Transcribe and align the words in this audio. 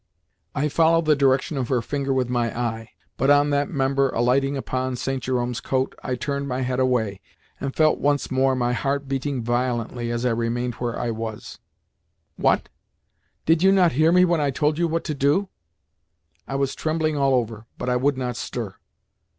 I 0.55 0.67
followed 0.67 1.05
the 1.05 1.15
direction 1.15 1.57
of 1.57 1.67
her 1.67 1.83
finger 1.83 2.11
with 2.11 2.27
my 2.27 2.59
eye, 2.59 2.89
but 3.17 3.29
on 3.29 3.51
that 3.51 3.69
member 3.69 4.09
alighting 4.09 4.57
upon 4.57 4.95
St. 4.95 5.21
Jerome's 5.21 5.61
coat, 5.61 5.93
I 6.03 6.15
turned 6.15 6.47
my 6.47 6.61
head 6.61 6.79
away, 6.79 7.21
and 7.59 7.71
once 7.77 8.31
more 8.31 8.53
felt 8.53 8.57
my 8.57 8.73
heart 8.73 9.07
beating 9.07 9.43
violently 9.43 10.09
as 10.09 10.25
I 10.25 10.31
remained 10.31 10.73
where 10.79 10.97
I 10.97 11.11
was. 11.11 11.59
"What? 12.35 12.67
Did 13.45 13.61
you 13.61 13.71
not 13.71 13.91
hear 13.91 14.11
me 14.11 14.25
when 14.25 14.41
I 14.41 14.49
told 14.49 14.79
you 14.79 14.87
what 14.87 15.03
to 15.03 15.13
do?" 15.13 15.49
I 16.47 16.55
was 16.55 16.73
trembling 16.73 17.15
all 17.15 17.35
over, 17.35 17.67
but 17.77 17.87
I 17.87 17.95
would 17.95 18.17
not 18.17 18.35
stir. 18.35 18.73